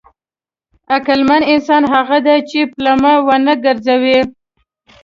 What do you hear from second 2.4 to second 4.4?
چې پلمه ونه ګرځوي.